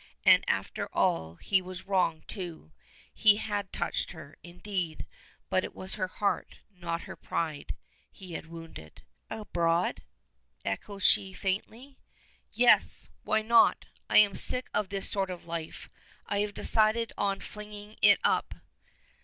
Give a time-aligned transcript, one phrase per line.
[0.25, 2.71] And after all he was wrong, too.
[3.13, 5.05] He had touched her, indeed;
[5.47, 7.75] but it was her heart, not her pride,
[8.11, 9.03] he had wounded.
[9.29, 10.01] "Abroad?"
[10.65, 11.99] echoes she, faintly.
[12.51, 13.85] "Yes; why not?
[14.09, 15.87] I am sick of this sort of life.
[16.25, 18.55] I have decided on flinging it up."